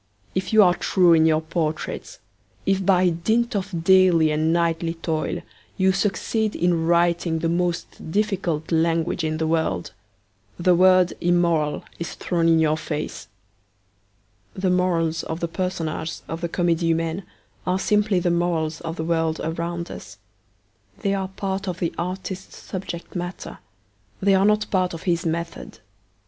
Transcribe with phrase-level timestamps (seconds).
[0.33, 2.17] If you are true in your portraits,
[2.65, 5.41] if, by dint of daily and nightly toil,
[5.77, 9.93] you succeed in writing the most difficult language in the world,
[10.57, 13.27] the word immoral is thrown in your face.'
[14.55, 17.21] The morals of the personages of the Comedie Humaine
[17.67, 20.17] are simply the morals of the world around us.
[21.01, 23.59] They are part of the artist's subject matter;
[24.19, 25.77] they are not part of his method.